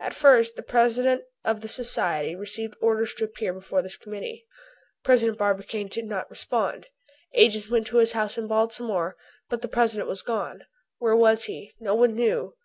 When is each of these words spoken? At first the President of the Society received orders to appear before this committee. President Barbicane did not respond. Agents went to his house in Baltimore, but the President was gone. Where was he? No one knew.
At 0.00 0.12
first 0.12 0.56
the 0.56 0.64
President 0.64 1.22
of 1.44 1.60
the 1.60 1.68
Society 1.68 2.34
received 2.34 2.74
orders 2.80 3.14
to 3.14 3.22
appear 3.24 3.52
before 3.52 3.80
this 3.80 3.96
committee. 3.96 4.44
President 5.04 5.38
Barbicane 5.38 5.86
did 5.86 6.06
not 6.06 6.28
respond. 6.28 6.88
Agents 7.34 7.70
went 7.70 7.86
to 7.86 7.98
his 7.98 8.10
house 8.10 8.36
in 8.36 8.48
Baltimore, 8.48 9.14
but 9.48 9.62
the 9.62 9.68
President 9.68 10.08
was 10.08 10.20
gone. 10.22 10.62
Where 10.98 11.14
was 11.14 11.44
he? 11.44 11.74
No 11.78 11.94
one 11.94 12.16
knew. 12.16 12.56